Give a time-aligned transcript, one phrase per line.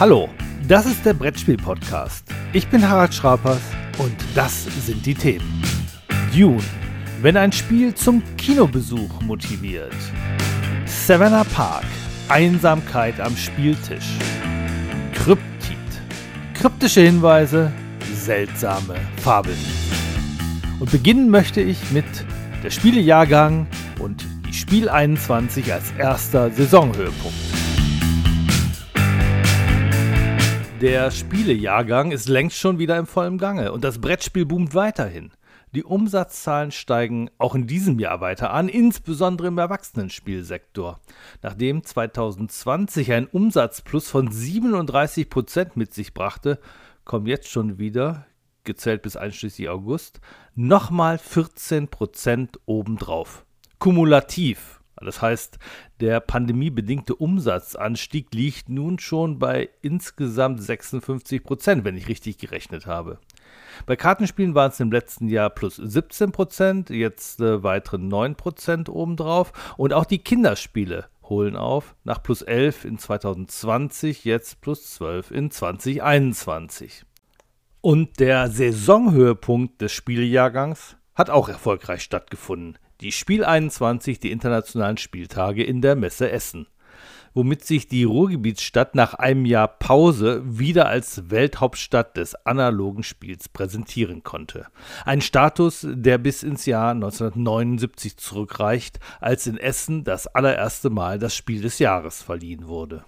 [0.00, 0.28] Hallo,
[0.68, 2.24] das ist der Brettspiel-Podcast.
[2.52, 3.60] Ich bin Harald Schrapers
[3.98, 5.60] und das sind die Themen.
[6.32, 6.62] Dune,
[7.20, 9.96] wenn ein Spiel zum Kinobesuch motiviert.
[10.86, 11.84] Savannah Park,
[12.28, 14.06] Einsamkeit am Spieltisch.
[15.14, 15.76] Kryptid,
[16.54, 17.72] kryptische Hinweise,
[18.14, 19.58] seltsame Fabeln.
[20.78, 22.06] Und beginnen möchte ich mit
[22.62, 23.66] der Spielejahrgang
[23.98, 27.57] und die Spiel 21 als erster Saisonhöhepunkt.
[30.80, 35.32] Der Spielejahrgang ist längst schon wieder im vollen Gange und das Brettspiel boomt weiterhin.
[35.74, 41.00] Die Umsatzzahlen steigen auch in diesem Jahr weiter an, insbesondere im Erwachsenenspielsektor.
[41.42, 46.60] Nachdem 2020 ein Umsatzplus von 37 Prozent mit sich brachte,
[47.04, 48.26] kommen jetzt schon wieder,
[48.62, 50.20] gezählt bis einschließlich August,
[50.54, 53.44] nochmal 14 Prozent obendrauf.
[53.80, 55.58] Kumulativ das heißt,
[56.00, 63.18] der pandemiebedingte Umsatzanstieg liegt nun schon bei insgesamt 56 Prozent, wenn ich richtig gerechnet habe.
[63.86, 68.88] Bei Kartenspielen waren es im letzten Jahr plus 17 Prozent, jetzt äh, weitere 9 Prozent
[68.88, 69.52] obendrauf.
[69.76, 75.50] Und auch die Kinderspiele holen auf, nach plus 11 in 2020, jetzt plus 12 in
[75.50, 77.04] 2021.
[77.80, 85.62] Und der Saisonhöhepunkt des Spieljahrgangs hat auch erfolgreich stattgefunden die Spiel 21, die internationalen Spieltage
[85.62, 86.66] in der Messe Essen,
[87.32, 94.24] womit sich die Ruhrgebietsstadt nach einem Jahr Pause wieder als Welthauptstadt des analogen Spiels präsentieren
[94.24, 94.66] konnte.
[95.04, 101.36] Ein Status, der bis ins Jahr 1979 zurückreicht, als in Essen das allererste Mal das
[101.36, 103.04] Spiel des Jahres verliehen wurde.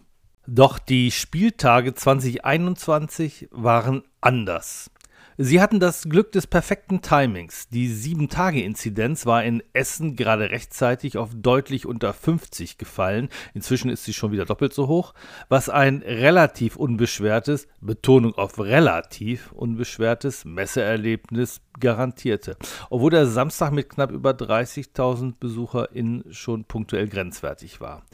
[0.47, 4.91] Doch die Spieltage 2021 waren anders.
[5.43, 7.71] Sie hatten das Glück des perfekten Timings.
[7.71, 13.31] Die 7-Tage-Inzidenz war in Essen gerade rechtzeitig auf deutlich unter 50 gefallen.
[13.55, 15.15] Inzwischen ist sie schon wieder doppelt so hoch,
[15.49, 22.59] was ein relativ unbeschwertes, Betonung auf relativ unbeschwertes Messeerlebnis garantierte.
[22.91, 28.05] Obwohl der Samstag mit knapp über 30.000 BesucherInnen schon punktuell grenzwertig war.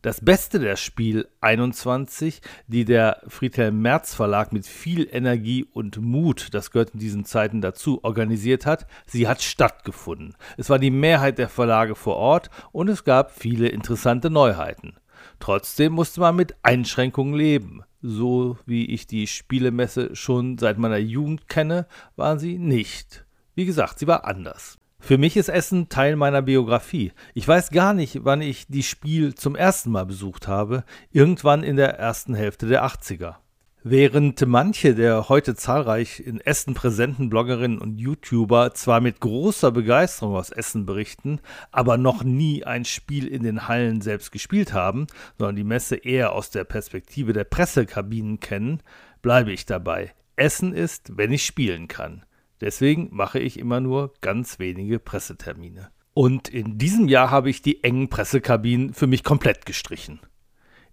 [0.00, 6.54] Das Beste der Spiel 21, die der Friedhelm Merz Verlag mit viel Energie und Mut,
[6.54, 10.36] das gehört in diesen Zeiten dazu, organisiert hat, sie hat stattgefunden.
[10.56, 14.94] Es war die Mehrheit der Verlage vor Ort und es gab viele interessante Neuheiten.
[15.40, 17.82] Trotzdem musste man mit Einschränkungen leben.
[18.00, 23.26] So wie ich die Spielemesse schon seit meiner Jugend kenne, war sie nicht.
[23.56, 24.78] Wie gesagt, sie war anders.
[25.00, 27.12] Für mich ist Essen Teil meiner Biografie.
[27.32, 31.76] Ich weiß gar nicht, wann ich die Spiel zum ersten Mal besucht habe, irgendwann in
[31.76, 33.36] der ersten Hälfte der 80er.
[33.84, 40.34] Während manche der heute zahlreich in Essen präsenten Bloggerinnen und YouTuber zwar mit großer Begeisterung
[40.34, 45.06] aus Essen berichten, aber noch nie ein Spiel in den Hallen selbst gespielt haben,
[45.38, 48.82] sondern die Messe eher aus der Perspektive der Pressekabinen kennen,
[49.22, 50.12] bleibe ich dabei.
[50.36, 52.24] Essen ist, wenn ich spielen kann.
[52.60, 55.90] Deswegen mache ich immer nur ganz wenige Pressetermine.
[56.14, 60.20] Und in diesem Jahr habe ich die engen Pressekabinen für mich komplett gestrichen.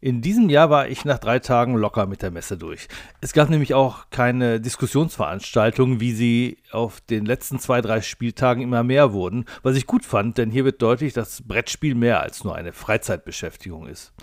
[0.01, 2.87] In diesem Jahr war ich nach drei Tagen locker mit der Messe durch.
[3.21, 8.83] Es gab nämlich auch keine Diskussionsveranstaltungen, wie sie auf den letzten zwei, drei Spieltagen immer
[8.83, 12.55] mehr wurden, was ich gut fand, denn hier wird deutlich, dass Brettspiel mehr als nur
[12.55, 14.13] eine Freizeitbeschäftigung ist.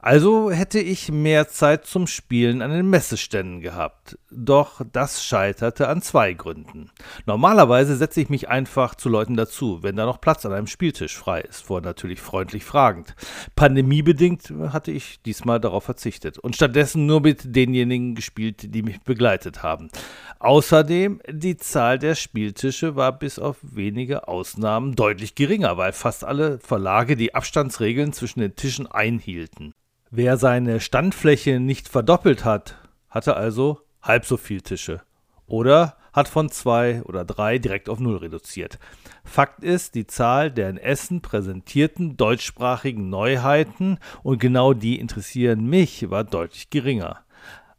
[0.00, 4.18] Also hätte ich mehr Zeit zum Spielen an den Messeständen gehabt.
[4.30, 6.90] Doch das scheiterte an zwei Gründen.
[7.24, 11.16] Normalerweise setze ich mich einfach zu Leuten dazu, wenn da noch Platz an einem Spieltisch
[11.16, 13.14] frei ist, vor natürlich freundlich fragend.
[13.56, 19.62] Pandemiebedingt hatte ich diesmal darauf verzichtet und stattdessen nur mit denjenigen gespielt, die mich begleitet
[19.62, 19.88] haben.
[20.38, 26.58] Außerdem, die Zahl der Spieltische war bis auf wenige Ausnahmen deutlich geringer, weil fast alle
[26.58, 29.72] Verlage die Abstandsregeln zwischen den Tischen einhielten.
[30.10, 32.76] Wer seine Standfläche nicht verdoppelt hat,
[33.08, 35.00] hatte also halb so viel Tische.
[35.46, 38.78] Oder hat von zwei oder drei direkt auf null reduziert.
[39.24, 46.08] Fakt ist, die Zahl der in Essen präsentierten deutschsprachigen Neuheiten, und genau die interessieren mich,
[46.08, 47.25] war deutlich geringer.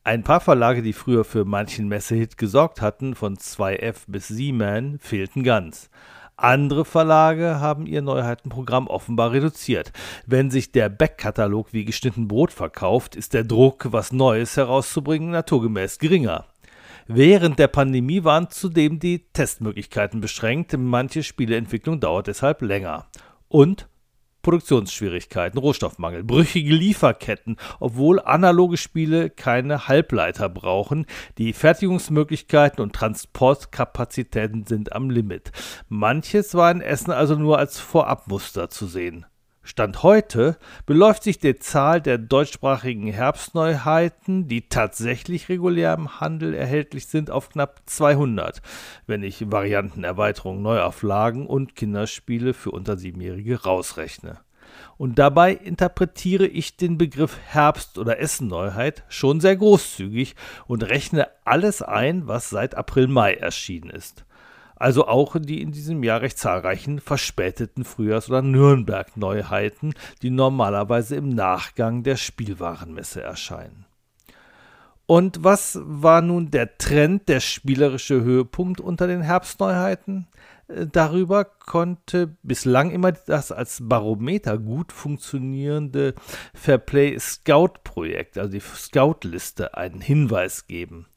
[0.07, 5.43] Ein paar Verlage, die früher für manchen Messehit gesorgt hatten, von 2F bis Seaman, fehlten
[5.43, 5.89] ganz.
[6.37, 9.91] Andere Verlage haben ihr Neuheitenprogramm offenbar reduziert.
[10.25, 15.99] Wenn sich der Backkatalog wie geschnitten Brot verkauft, ist der Druck, was Neues herauszubringen, naturgemäß
[15.99, 16.45] geringer.
[17.07, 23.07] Während der Pandemie waren zudem die Testmöglichkeiten beschränkt, manche Spieleentwicklung dauert deshalb länger.
[23.49, 23.89] Und
[24.47, 31.05] Produktionsschwierigkeiten, Rohstoffmangel, brüchige Lieferketten, obwohl analoge Spiele keine Halbleiter brauchen.
[31.37, 35.51] Die Fertigungsmöglichkeiten und Transportkapazitäten sind am Limit.
[35.89, 39.25] Manches war in Essen also nur als Vorabmuster zu sehen.
[39.67, 47.07] Stand heute beläuft sich die Zahl der deutschsprachigen Herbstneuheiten, die tatsächlich regulär im Handel erhältlich
[47.07, 48.61] sind, auf knapp 200,
[49.07, 54.39] wenn ich Varianten, Erweiterungen, Neuauflagen und Kinderspiele für unter Siebenjährige rausrechne.
[54.95, 60.35] Und dabei interpretiere ich den Begriff Herbst- oder Essenneuheit schon sehr großzügig
[60.67, 64.26] und rechne alles ein, was seit April-Mai erschienen ist
[64.77, 71.29] also auch die in diesem Jahr recht zahlreichen verspäteten Frühjahrs- oder Nürnberg-Neuheiten, die normalerweise im
[71.29, 73.85] Nachgang der Spielwarenmesse erscheinen.
[75.07, 80.27] Und was war nun der Trend, der spielerische Höhepunkt unter den Herbstneuheiten?
[80.67, 86.13] Äh, darüber konnte bislang immer das als Barometer gut funktionierende
[86.53, 91.07] Fairplay Scout Projekt, also die Scout-Liste, einen Hinweis geben.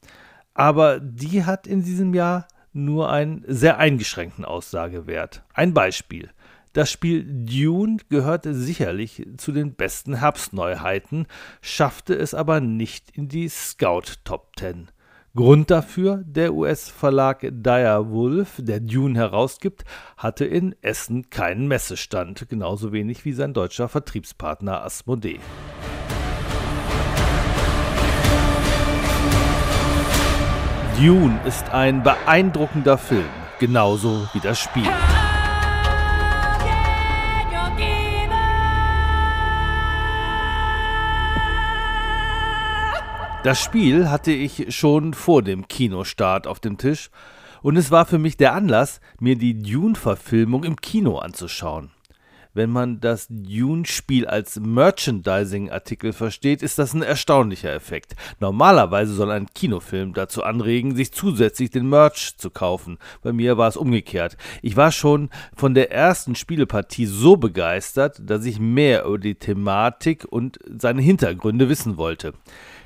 [0.53, 5.43] Aber die hat in diesem Jahr nur einen sehr eingeschränkten Aussagewert.
[5.53, 6.29] Ein Beispiel.
[6.73, 11.27] Das Spiel Dune gehörte sicherlich zu den besten Herbstneuheiten,
[11.61, 14.87] schaffte es aber nicht in die Scout Top 10.
[15.35, 19.85] Grund dafür, der US-Verlag Dire Wolf, der Dune herausgibt,
[20.17, 25.39] hatte in Essen keinen Messestand, genauso wenig wie sein deutscher Vertriebspartner Asmodee.
[31.01, 33.25] Dune ist ein beeindruckender Film,
[33.59, 34.87] genauso wie das Spiel.
[43.41, 47.09] Das Spiel hatte ich schon vor dem Kinostart auf dem Tisch
[47.63, 51.89] und es war für mich der Anlass, mir die Dune-Verfilmung im Kino anzuschauen.
[52.53, 58.15] Wenn man das Dune-Spiel als Merchandising-Artikel versteht, ist das ein erstaunlicher Effekt.
[58.41, 62.97] Normalerweise soll ein Kinofilm dazu anregen, sich zusätzlich den Merch zu kaufen.
[63.21, 64.35] Bei mir war es umgekehrt.
[64.61, 70.25] Ich war schon von der ersten Spielepartie so begeistert, dass ich mehr über die Thematik
[70.29, 72.33] und seine Hintergründe wissen wollte.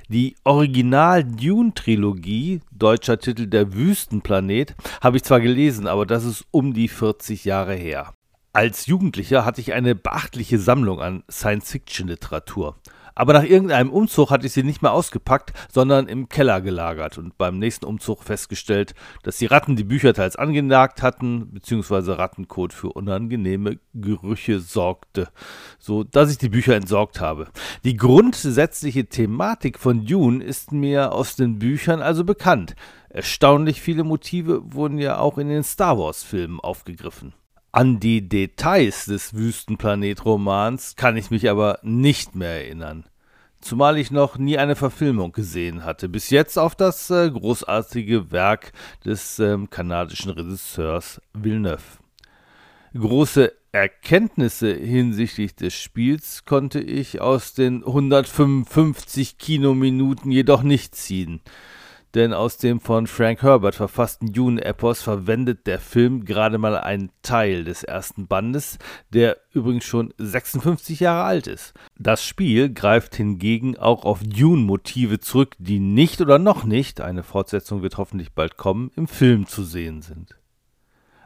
[0.08, 6.88] Die Original-Dune-Trilogie, deutscher Titel Der Wüstenplanet, habe ich zwar gelesen, aber das ist um die
[6.88, 8.14] 40 Jahre her.
[8.56, 12.78] Als Jugendlicher hatte ich eine beachtliche Sammlung an Science-Fiction-Literatur.
[13.14, 17.38] Aber nach irgendeinem Umzug hatte ich sie nicht mehr ausgepackt, sondern im Keller gelagert und
[17.38, 22.94] beim nächsten Umzug festgestellt, dass die Ratten die Bücher teils angenagt hatten, beziehungsweise Rattenkot für
[22.94, 25.28] unangenehme Gerüche sorgte,
[25.78, 27.50] so dass ich die Bücher entsorgt habe.
[27.84, 32.78] Die grundsätzliche Thematik von Dune ist mir aus den Büchern also bekannt.
[33.10, 37.34] Erstaunlich viele Motive wurden ja auch in den Star Wars-Filmen aufgegriffen.
[37.76, 43.04] An die Details des Wüstenplanet-Romans kann ich mich aber nicht mehr erinnern.
[43.60, 48.72] Zumal ich noch nie eine Verfilmung gesehen hatte, bis jetzt auf das äh, großartige Werk
[49.04, 51.84] des äh, kanadischen Regisseurs Villeneuve.
[52.94, 61.42] Große Erkenntnisse hinsichtlich des Spiels konnte ich aus den 155 Kinominuten jedoch nicht ziehen
[62.16, 67.66] denn aus dem von Frank Herbert verfassten Dune-Epos verwendet der Film gerade mal einen Teil
[67.66, 68.80] des ersten Bandes,
[69.10, 71.74] der übrigens schon 56 Jahre alt ist.
[72.00, 77.82] Das Spiel greift hingegen auch auf Dune-Motive zurück, die nicht oder noch nicht, eine Fortsetzung
[77.82, 80.38] wird hoffentlich bald kommen, im Film zu sehen sind.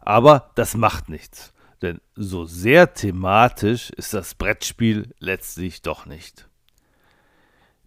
[0.01, 1.53] Aber das macht nichts,
[1.83, 6.48] denn so sehr thematisch ist das Brettspiel letztlich doch nicht.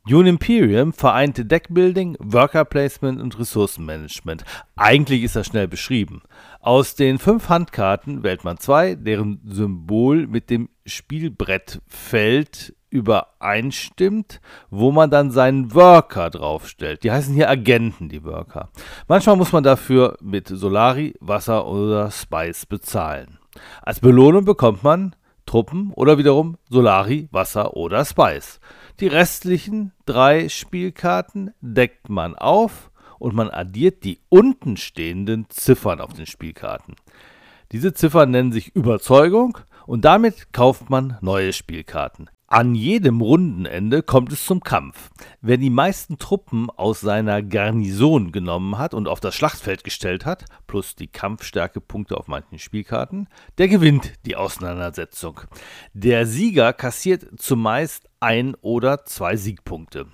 [0.08, 4.44] Dune Imperium vereinte Deckbuilding, Worker Placement und Ressourcenmanagement.
[4.74, 6.22] Eigentlich ist das schnell beschrieben.
[6.58, 15.08] Aus den fünf Handkarten wählt man zwei, deren Symbol mit dem Spielbrettfeld übereinstimmt, wo man
[15.08, 17.04] dann seinen Worker draufstellt.
[17.04, 18.70] Die heißen hier Agenten, die Worker.
[19.06, 23.38] Manchmal muss man dafür mit Solari, Wasser oder Spice bezahlen.
[23.82, 25.14] Als Belohnung bekommt man
[25.46, 28.58] Truppen oder wiederum Solari, Wasser oder Spice.
[29.00, 36.12] Die restlichen drei Spielkarten deckt man auf und man addiert die unten stehenden Ziffern auf
[36.12, 36.96] den Spielkarten.
[37.72, 42.28] Diese Ziffern nennen sich Überzeugung und damit kauft man neue Spielkarten.
[42.52, 45.08] An jedem Rundenende kommt es zum Kampf.
[45.40, 50.44] Wer die meisten Truppen aus seiner Garnison genommen hat und auf das Schlachtfeld gestellt hat,
[50.66, 55.40] plus die Kampfstärkepunkte auf manchen Spielkarten, der gewinnt die Auseinandersetzung.
[55.94, 60.08] Der Sieger kassiert zumeist ein oder zwei Siegpunkte.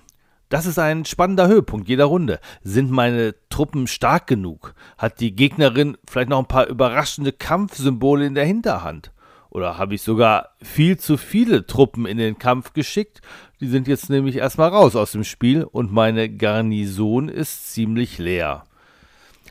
[0.47, 2.39] Das ist ein spannender Höhepunkt jeder Runde.
[2.63, 4.75] Sind meine Truppen stark genug?
[4.97, 9.11] Hat die Gegnerin vielleicht noch ein paar überraschende Kampfsymbole in der Hinterhand?
[9.49, 13.21] Oder habe ich sogar viel zu viele Truppen in den Kampf geschickt?
[13.59, 18.65] Die sind jetzt nämlich erstmal raus aus dem Spiel und meine Garnison ist ziemlich leer.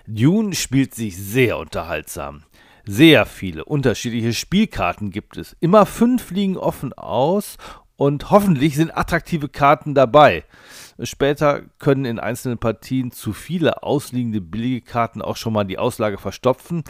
[0.07, 2.45] Dune spielt sich sehr unterhaltsam.
[2.87, 5.55] Sehr viele unterschiedliche Spielkarten gibt es.
[5.61, 7.59] Immer fünf liegen offen aus
[7.97, 10.45] und hoffentlich sind attraktive Karten dabei.
[11.03, 16.19] Später können in einzelnen Partien zu viele ausliegende billige Karten auch schon mal die Auslage
[16.19, 16.83] verstopfen,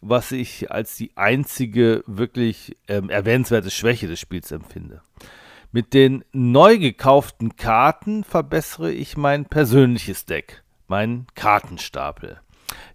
[0.00, 5.02] was ich als die einzige wirklich ähm, erwähnenswerte Schwäche des Spiels empfinde.
[5.72, 12.40] Mit den neu gekauften Karten verbessere ich mein persönliches Deck, meinen Kartenstapel.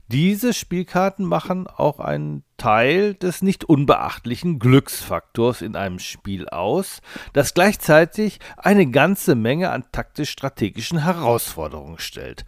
[0.08, 7.02] Diese Spielkarten machen auch einen Teil des nicht unbeachtlichen Glücksfaktors in einem Spiel aus,
[7.34, 12.46] das gleichzeitig eine ganze Menge an taktisch-strategischen Herausforderungen stellt.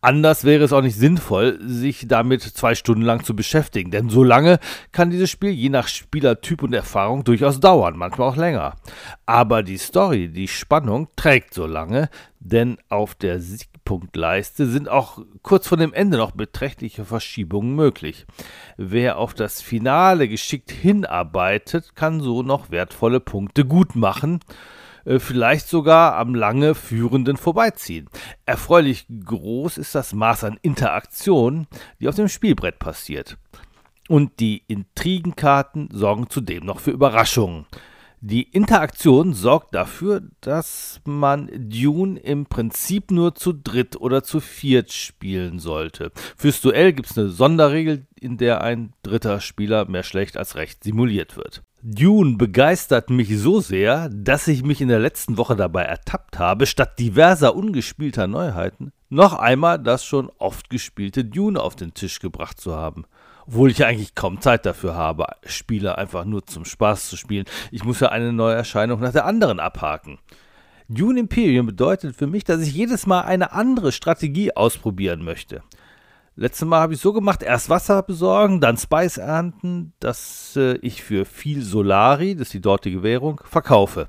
[0.00, 4.24] Anders wäre es auch nicht sinnvoll, sich damit zwei Stunden lang zu beschäftigen, denn so
[4.24, 4.60] lange
[4.92, 8.76] kann dieses Spiel je nach Spielertyp und Erfahrung durchaus dauern, manchmal auch länger.
[9.26, 12.08] Aber die Story, die Spannung trägt so lange,
[12.40, 18.26] denn auf der Siegpunktleiste sind auch kurz vor dem Ende noch beträchtliche Verschiebungen möglich.
[18.78, 24.38] Wer auf das das Finale geschickt hinarbeitet, kann so noch wertvolle Punkte gut machen,
[25.04, 28.08] äh, vielleicht sogar am lange Führenden vorbeiziehen.
[28.46, 31.66] Erfreulich groß ist das Maß an Interaktion,
[31.98, 33.38] die auf dem Spielbrett passiert.
[34.08, 37.66] Und die Intrigenkarten sorgen zudem noch für Überraschungen.
[38.22, 44.92] Die Interaktion sorgt dafür, dass man Dune im Prinzip nur zu dritt oder zu viert
[44.92, 46.12] spielen sollte.
[46.36, 50.84] Fürs Duell gibt es eine Sonderregel, in der ein dritter Spieler mehr schlecht als recht
[50.84, 51.62] simuliert wird.
[51.82, 56.66] Dune begeistert mich so sehr, dass ich mich in der letzten Woche dabei ertappt habe,
[56.66, 62.60] statt diverser ungespielter Neuheiten noch einmal das schon oft gespielte Dune auf den Tisch gebracht
[62.60, 63.06] zu haben
[63.46, 67.44] obwohl ich eigentlich kaum Zeit dafür habe, Spiele einfach nur zum Spaß zu spielen.
[67.70, 70.18] Ich muss ja eine neue Erscheinung nach der anderen abhaken.
[70.88, 75.62] Dune Imperium bedeutet für mich, dass ich jedes Mal eine andere Strategie ausprobieren möchte.
[76.36, 81.02] Letztes Mal habe ich so gemacht, erst Wasser besorgen, dann Spice ernten, dass äh, ich
[81.02, 84.08] für viel Solari, das ist die dortige Währung, verkaufe.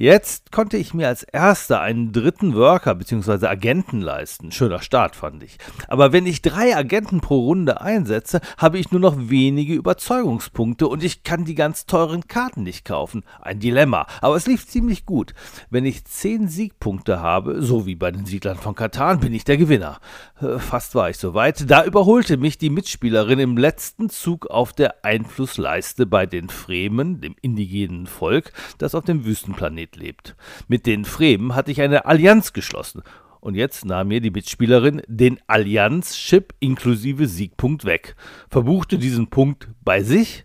[0.00, 3.46] Jetzt konnte ich mir als erster einen dritten Worker bzw.
[3.46, 4.50] Agenten leisten.
[4.50, 5.58] Schöner Start, fand ich.
[5.88, 11.04] Aber wenn ich drei Agenten pro Runde einsetze, habe ich nur noch wenige Überzeugungspunkte und
[11.04, 13.24] ich kann die ganz teuren Karten nicht kaufen.
[13.42, 14.06] Ein Dilemma.
[14.22, 15.34] Aber es lief ziemlich gut.
[15.68, 19.58] Wenn ich zehn Siegpunkte habe, so wie bei den Siedlern von Katan, bin ich der
[19.58, 20.00] Gewinner.
[20.40, 21.70] Äh, fast war ich soweit.
[21.70, 27.36] Da überholte mich die Mitspielerin im letzten Zug auf der Einflussleiste bei den Fremen, dem
[27.42, 30.36] indigenen Volk, das auf dem Wüstenplaneten Planet lebt.
[30.68, 33.02] Mit den Fremen hatte ich eine Allianz geschlossen.
[33.40, 38.14] Und jetzt nahm mir die Mitspielerin den Allianz-Chip inklusive Siegpunkt weg,
[38.50, 40.44] verbuchte diesen Punkt bei sich,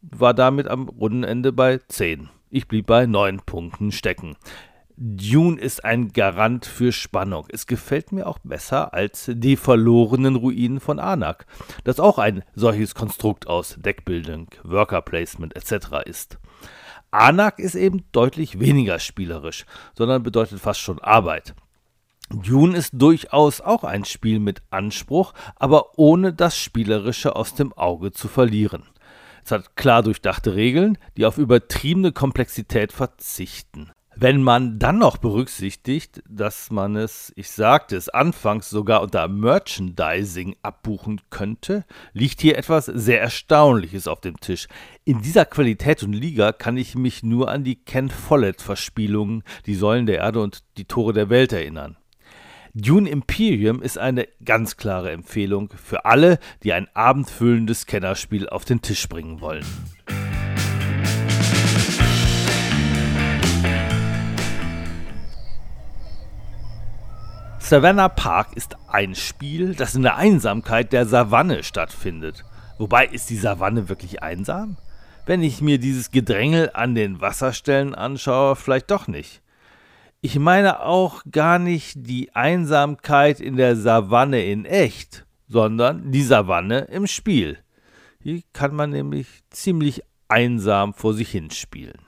[0.00, 2.30] war damit am Rundenende bei 10.
[2.50, 4.36] Ich blieb bei 9 Punkten stecken.
[4.96, 7.46] Dune ist ein Garant für Spannung.
[7.48, 11.46] Es gefällt mir auch besser als die verlorenen Ruinen von Anak,
[11.84, 16.04] das auch ein solches Konstrukt aus Deckbildung, Worker Placement etc.
[16.04, 16.38] ist.
[17.12, 21.54] Anak ist eben deutlich weniger spielerisch, sondern bedeutet fast schon Arbeit.
[22.30, 28.12] Dune ist durchaus auch ein Spiel mit Anspruch, aber ohne das Spielerische aus dem Auge
[28.12, 28.84] zu verlieren.
[29.44, 33.90] Es hat klar durchdachte Regeln, die auf übertriebene Komplexität verzichten.
[34.22, 40.54] Wenn man dann noch berücksichtigt, dass man es, ich sagte es anfangs sogar unter Merchandising
[40.62, 44.68] abbuchen könnte, liegt hier etwas sehr Erstaunliches auf dem Tisch.
[45.04, 50.06] In dieser Qualität und Liga kann ich mich nur an die Ken Follett-Verspielungen, die Säulen
[50.06, 51.96] der Erde und die Tore der Welt erinnern.
[52.74, 58.82] Dune Imperium ist eine ganz klare Empfehlung für alle, die ein abendfüllendes Kennerspiel auf den
[58.82, 59.66] Tisch bringen wollen.
[67.72, 72.44] Savannah Park ist ein Spiel, das in der Einsamkeit der Savanne stattfindet.
[72.76, 74.76] Wobei ist die Savanne wirklich einsam?
[75.24, 79.40] Wenn ich mir dieses Gedrängel an den Wasserstellen anschaue, vielleicht doch nicht.
[80.20, 86.80] Ich meine auch gar nicht die Einsamkeit in der Savanne in echt, sondern die Savanne
[86.80, 87.56] im Spiel.
[88.22, 92.02] Hier kann man nämlich ziemlich einsam vor sich hinspielen.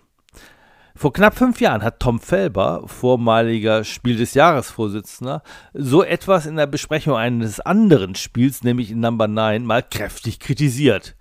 [0.97, 6.55] Vor knapp fünf Jahren hat Tom Felber, vormaliger Spiel des Jahres Vorsitzender, so etwas in
[6.55, 11.17] der Besprechung eines anderen Spiels, nämlich in Number 9, mal kräftig kritisiert.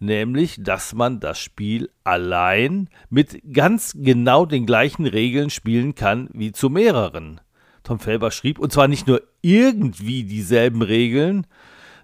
[0.00, 6.50] Nämlich, dass man das Spiel allein mit ganz genau den gleichen Regeln spielen kann wie
[6.50, 7.40] zu mehreren.
[7.84, 11.46] Tom Felber schrieb, und zwar nicht nur irgendwie dieselben Regeln,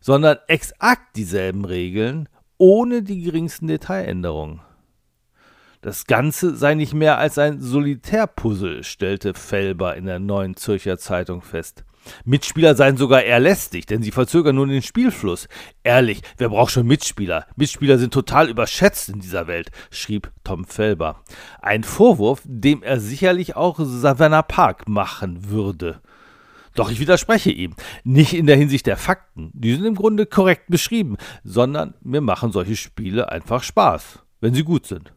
[0.01, 4.61] sondern exakt dieselben Regeln, ohne die geringsten Detailänderungen.
[5.83, 11.41] Das Ganze sei nicht mehr als ein Solitärpuzzle, stellte Felber in der Neuen Zürcher Zeitung
[11.41, 11.85] fest.
[12.27, 15.49] Mitspieler seien sogar eher lästig, denn sie verzögern nur den Spielfluss.
[15.83, 17.47] Ehrlich, wer braucht schon Mitspieler?
[17.57, 21.23] Mitspieler sind total überschätzt in dieser Welt, schrieb Tom Felber.
[21.63, 26.03] Ein Vorwurf, dem er sicherlich auch Savannah Park machen würde.
[26.75, 27.75] Doch ich widerspreche ihm.
[28.05, 32.53] Nicht in der Hinsicht der Fakten, die sind im Grunde korrekt beschrieben, sondern mir machen
[32.53, 35.15] solche Spiele einfach Spaß, wenn sie gut sind.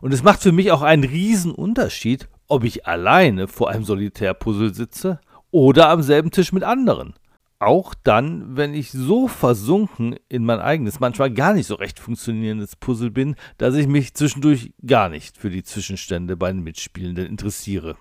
[0.00, 4.74] Und es macht für mich auch einen riesen Unterschied, ob ich alleine vor einem Solitärpuzzle
[4.74, 5.20] sitze
[5.50, 7.14] oder am selben Tisch mit anderen.
[7.58, 12.76] Auch dann, wenn ich so versunken in mein eigenes, manchmal gar nicht so recht funktionierendes
[12.76, 17.96] Puzzle bin, dass ich mich zwischendurch gar nicht für die Zwischenstände bei den Mitspielenden interessiere.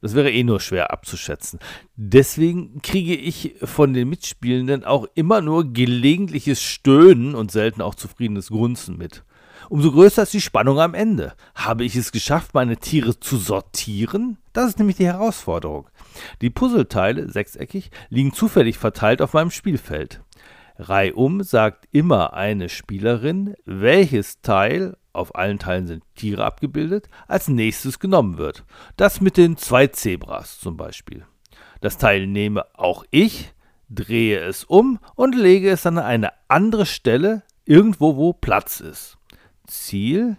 [0.00, 1.58] Das wäre eh nur schwer abzuschätzen.
[1.96, 8.48] Deswegen kriege ich von den Mitspielenden auch immer nur gelegentliches Stöhnen und selten auch zufriedenes
[8.48, 9.24] Grunzen mit.
[9.68, 11.34] Umso größer ist die Spannung am Ende.
[11.54, 14.38] Habe ich es geschafft, meine Tiere zu sortieren?
[14.52, 15.88] Das ist nämlich die Herausforderung.
[16.40, 20.20] Die Puzzleteile, sechseckig, liegen zufällig verteilt auf meinem Spielfeld.
[20.78, 27.98] Reihum sagt immer eine Spielerin, welches Teil, auf allen Teilen sind Tiere abgebildet, als nächstes
[27.98, 28.64] genommen wird.
[28.96, 31.24] Das mit den zwei Zebras zum Beispiel.
[31.80, 33.52] Das Teil nehme auch ich,
[33.88, 39.15] drehe es um und lege es an eine andere Stelle, irgendwo wo Platz ist.
[39.66, 40.38] Ziel,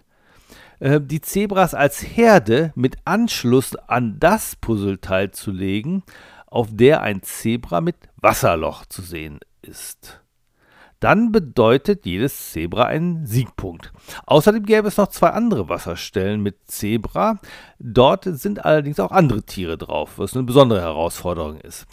[0.80, 6.02] äh, die Zebras als Herde mit Anschluss an das Puzzleteil zu legen,
[6.46, 10.20] auf der ein Zebra mit Wasserloch zu sehen ist.
[11.00, 13.92] Dann bedeutet jedes Zebra einen Siegpunkt.
[14.26, 17.38] Außerdem gäbe es noch zwei andere Wasserstellen mit Zebra.
[17.78, 21.86] Dort sind allerdings auch andere Tiere drauf, was eine besondere Herausforderung ist.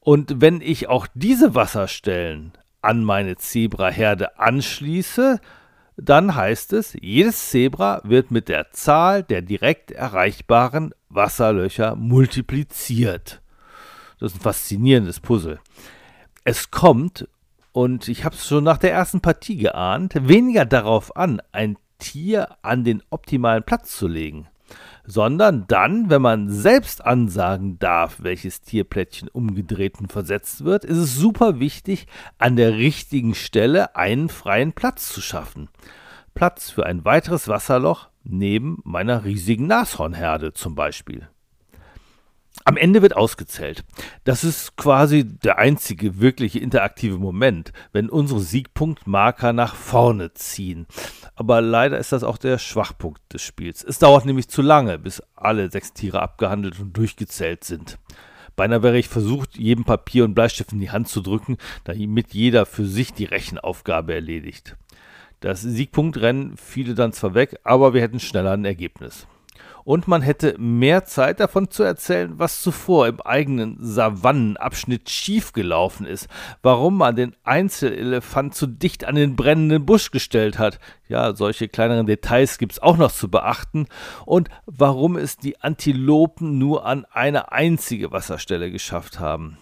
[0.00, 5.40] Und wenn ich auch diese Wasserstellen an meine Zebraherde anschließe,
[5.96, 13.42] dann heißt es, jedes Zebra wird mit der Zahl der direkt erreichbaren Wasserlöcher multipliziert.
[14.18, 15.60] Das ist ein faszinierendes Puzzle.
[16.44, 17.28] Es kommt,
[17.72, 22.56] und ich habe es schon nach der ersten Partie geahnt, weniger darauf an, ein Tier
[22.62, 24.48] an den optimalen Platz zu legen
[25.04, 31.16] sondern dann, wenn man selbst ansagen darf, welches Tierplättchen umgedreht und versetzt wird, ist es
[31.16, 32.06] super wichtig,
[32.38, 35.68] an der richtigen Stelle einen freien Platz zu schaffen.
[36.34, 41.28] Platz für ein weiteres Wasserloch neben meiner riesigen Nashornherde zum Beispiel.
[42.64, 43.84] Am Ende wird ausgezählt.
[44.24, 50.86] Das ist quasi der einzige wirkliche interaktive Moment, wenn unsere Siegpunktmarker nach vorne ziehen.
[51.34, 53.82] Aber leider ist das auch der Schwachpunkt des Spiels.
[53.82, 57.98] Es dauert nämlich zu lange, bis alle sechs Tiere abgehandelt und durchgezählt sind.
[58.54, 62.66] Beinahe wäre ich versucht, jedem Papier und Bleistift in die Hand zu drücken, damit jeder
[62.66, 64.76] für sich die Rechenaufgabe erledigt.
[65.40, 69.26] Das Siegpunktrennen fiele dann zwar weg, aber wir hätten schneller ein Ergebnis
[69.84, 76.28] und man hätte mehr Zeit davon zu erzählen, was zuvor im eigenen Savannenabschnitt schiefgelaufen ist,
[76.62, 80.78] warum man den Einzelelefant zu dicht an den brennenden Busch gestellt hat.
[81.08, 83.86] Ja, solche kleineren Details gibt es auch noch zu beachten
[84.24, 89.58] und warum es die Antilopen nur an eine einzige Wasserstelle geschafft haben.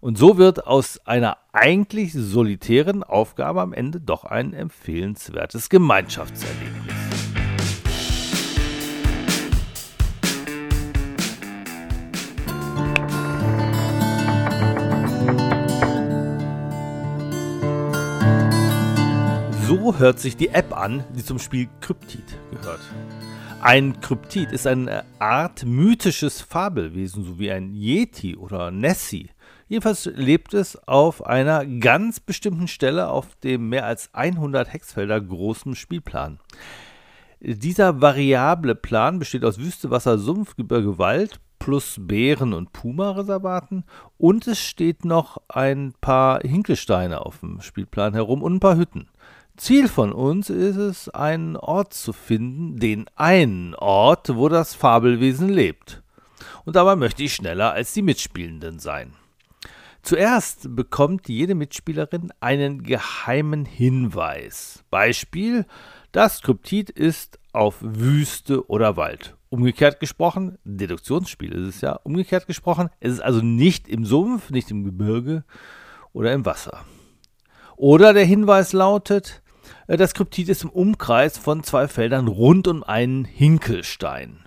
[0.00, 6.89] Und so wird aus einer eigentlich solitären Aufgabe am Ende doch ein empfehlenswertes Gemeinschaftserlebnis.
[19.98, 22.80] Hört sich die App an, die zum Spiel Kryptid gehört.
[23.60, 29.30] Ein Kryptid ist eine Art mythisches Fabelwesen, so wie ein Yeti oder Nessie.
[29.68, 35.74] Jedenfalls lebt es auf einer ganz bestimmten Stelle auf dem mehr als 100 Hexfelder großen
[35.74, 36.40] Spielplan.
[37.40, 43.84] Dieser variable Plan besteht aus Wüste, Wasser, Sumpf, Gebirge, Wald plus Bären- und Puma-Reservaten
[44.18, 49.08] und es steht noch ein paar Hinkelsteine auf dem Spielplan herum und ein paar Hütten.
[49.60, 55.50] Ziel von uns ist es, einen Ort zu finden, den einen Ort, wo das Fabelwesen
[55.50, 56.02] lebt.
[56.64, 59.12] Und dabei möchte ich schneller als die Mitspielenden sein.
[60.00, 64.82] Zuerst bekommt jede Mitspielerin einen geheimen Hinweis.
[64.88, 65.66] Beispiel,
[66.10, 69.36] das Kryptid ist auf Wüste oder Wald.
[69.50, 74.70] Umgekehrt gesprochen, Deduktionsspiel ist es ja, umgekehrt gesprochen, es ist also nicht im Sumpf, nicht
[74.70, 75.44] im Gebirge
[76.14, 76.82] oder im Wasser.
[77.76, 79.42] Oder der Hinweis lautet,
[79.96, 84.46] das Kryptid ist im Umkreis von zwei Feldern rund um einen Hinkelstein.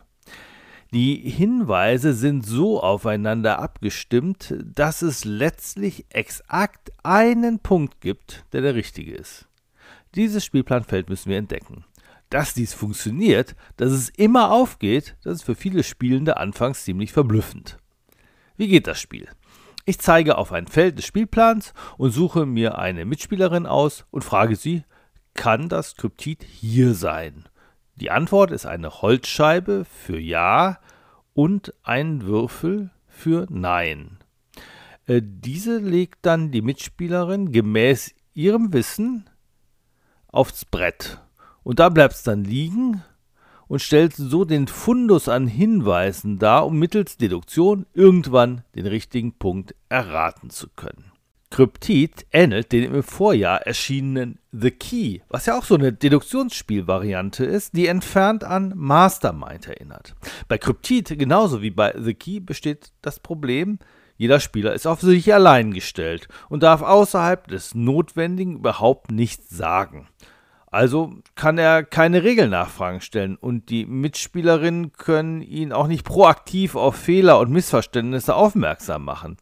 [0.93, 8.75] Die Hinweise sind so aufeinander abgestimmt, dass es letztlich exakt einen Punkt gibt, der der
[8.75, 9.47] richtige ist.
[10.15, 11.85] Dieses Spielplanfeld müssen wir entdecken.
[12.29, 17.77] dass dies funktioniert, dass es immer aufgeht, das ist für viele Spielende anfangs ziemlich verblüffend.
[18.57, 19.27] Wie geht das Spiel?
[19.85, 24.55] Ich zeige auf ein Feld des Spielplans und suche mir eine Mitspielerin aus und frage
[24.55, 24.83] sie,
[25.33, 27.45] kann das Kryptid hier sein?
[27.95, 30.79] Die Antwort ist eine Holzscheibe für Ja
[31.33, 34.17] und ein Würfel für Nein.
[35.05, 39.29] Äh, diese legt dann die Mitspielerin gemäß ihrem Wissen
[40.27, 41.21] aufs Brett.
[41.63, 43.03] Und da bleibt es dann liegen
[43.67, 49.75] und stellt so den Fundus an Hinweisen dar, um mittels Deduktion irgendwann den richtigen Punkt
[49.89, 51.12] erraten zu können.
[51.53, 57.77] Kryptid ähnelt dem im Vorjahr erschienenen The Key, was ja auch so eine Deduktionsspielvariante ist,
[57.77, 60.15] die entfernt an Mastermind erinnert.
[60.47, 63.77] Bei Kryptid genauso wie bei The Key besteht das Problem,
[64.17, 70.07] jeder Spieler ist auf sich allein gestellt und darf außerhalb des Notwendigen überhaupt nichts sagen.
[70.71, 76.95] Also kann er keine Regelnachfragen stellen und die Mitspielerinnen können ihn auch nicht proaktiv auf
[76.95, 79.37] Fehler und Missverständnisse aufmerksam machen.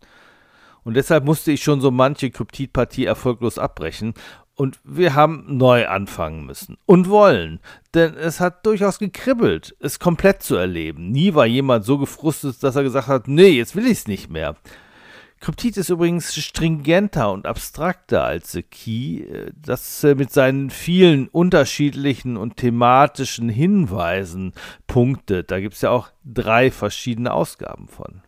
[0.84, 4.13] Und deshalb musste ich schon so manche Kryptidpartie erfolglos abbrechen
[4.56, 7.60] und wir haben neu anfangen müssen und wollen,
[7.94, 11.12] denn es hat durchaus gekribbelt, es komplett zu erleben.
[11.12, 14.30] Nie war jemand so gefrustet, dass er gesagt hat, nee, jetzt will ich es nicht
[14.30, 14.56] mehr.
[15.39, 21.28] Kryptid ist übrigens stringenter und abstrakter als The Key, äh, das äh, mit seinen vielen
[21.28, 24.54] unterschiedlichen und thematischen Hinweisen
[24.86, 25.50] punktet.
[25.50, 28.22] Da gibt es ja auch drei verschiedene Ausgaben von.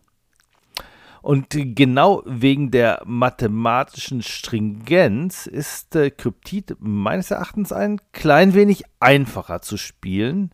[1.23, 9.61] Und genau wegen der mathematischen Stringenz ist äh, Kryptid meines Erachtens ein klein wenig einfacher
[9.61, 10.51] zu spielen,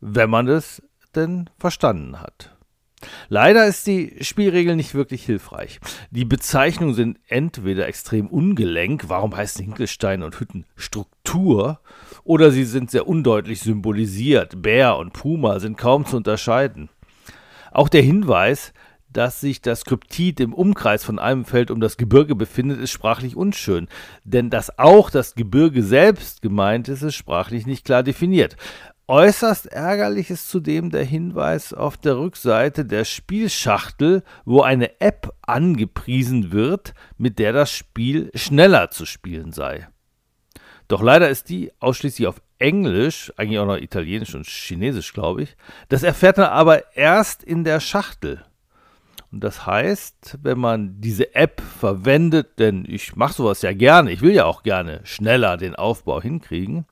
[0.00, 0.82] wenn man es
[1.14, 2.56] denn verstanden hat.
[3.28, 5.80] Leider ist die Spielregel nicht wirklich hilfreich.
[6.10, 11.80] Die Bezeichnungen sind entweder extrem ungelenk, warum heißen Hinkelsteine und Hütten Struktur,
[12.24, 14.62] oder sie sind sehr undeutlich symbolisiert.
[14.62, 16.88] Bär und Puma sind kaum zu unterscheiden.
[17.70, 18.72] Auch der Hinweis,
[19.16, 23.34] dass sich das Kryptid im Umkreis von einem Feld um das Gebirge befindet, ist sprachlich
[23.34, 23.88] unschön.
[24.24, 28.56] Denn dass auch das Gebirge selbst gemeint ist, ist sprachlich nicht klar definiert.
[29.08, 36.50] Äußerst ärgerlich ist zudem der Hinweis auf der Rückseite der Spielschachtel, wo eine App angepriesen
[36.50, 39.88] wird, mit der das Spiel schneller zu spielen sei.
[40.88, 45.56] Doch leider ist die ausschließlich auf Englisch, eigentlich auch noch Italienisch und Chinesisch, glaube ich.
[45.88, 48.44] Das erfährt man aber erst in der Schachtel.
[49.40, 54.32] Das heißt, wenn man diese App verwendet, denn ich mache sowas ja gerne, ich will
[54.32, 56.86] ja auch gerne schneller den Aufbau hinkriegen,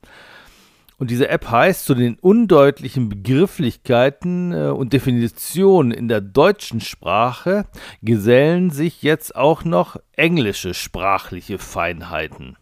[0.97, 7.65] und diese App heißt, zu den undeutlichen Begrifflichkeiten äh, und Definitionen in der deutschen Sprache
[8.01, 12.55] gesellen sich jetzt auch noch englische sprachliche Feinheiten.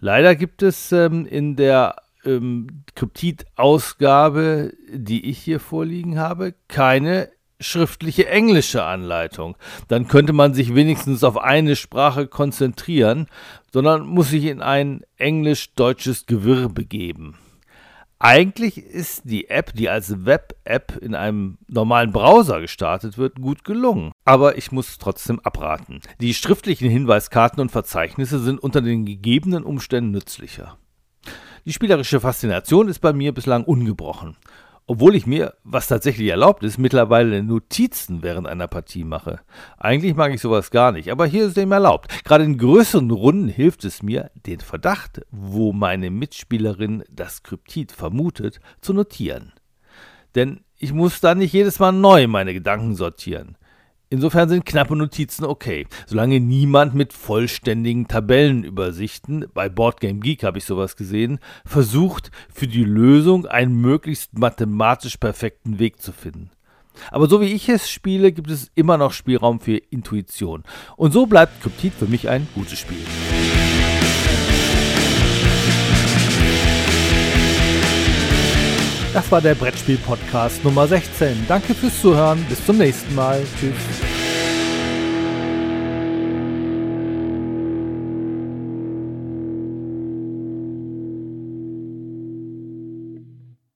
[0.00, 8.28] Leider gibt es ähm, in der ähm, Kryptid-Ausgabe, die ich hier vorliegen habe, keine schriftliche
[8.28, 9.56] englische Anleitung.
[9.88, 13.26] Dann könnte man sich wenigstens auf eine Sprache konzentrieren,
[13.72, 17.36] sondern muss sich in ein englisch-deutsches Gewirr begeben.
[18.22, 24.12] Eigentlich ist die App, die als Web-App in einem normalen Browser gestartet wird, gut gelungen.
[24.26, 26.00] Aber ich muss trotzdem abraten.
[26.20, 30.76] Die schriftlichen Hinweiskarten und Verzeichnisse sind unter den gegebenen Umständen nützlicher.
[31.64, 34.36] Die spielerische Faszination ist bei mir bislang ungebrochen
[34.90, 39.38] obwohl ich mir, was tatsächlich erlaubt ist, mittlerweile Notizen während einer Partie mache.
[39.78, 42.24] Eigentlich mag ich sowas gar nicht, aber hier ist es eben erlaubt.
[42.24, 48.58] Gerade in größeren Runden hilft es mir, den Verdacht, wo meine Mitspielerin das Kryptid vermutet,
[48.80, 49.52] zu notieren.
[50.34, 53.56] Denn ich muss dann nicht jedes Mal neu meine Gedanken sortieren.
[54.12, 60.64] Insofern sind knappe Notizen okay, solange niemand mit vollständigen Tabellenübersichten, bei Boardgame Geek habe ich
[60.64, 66.50] sowas gesehen, versucht, für die Lösung einen möglichst mathematisch perfekten Weg zu finden.
[67.12, 70.64] Aber so wie ich es spiele, gibt es immer noch Spielraum für Intuition.
[70.96, 73.06] Und so bleibt Kryptid für mich ein gutes Spiel.
[79.12, 81.46] Das war der Brettspiel-Podcast Nummer 16.
[81.48, 82.44] Danke fürs Zuhören.
[82.48, 83.42] Bis zum nächsten Mal.
[83.58, 84.09] Tschüss.